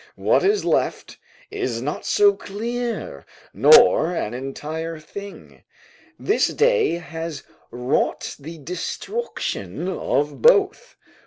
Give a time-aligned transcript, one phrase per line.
[0.15, 1.19] What is left
[1.51, 5.61] is not so dear, nor an entire thing:
[6.17, 10.95] this day has wrought the destruction of both."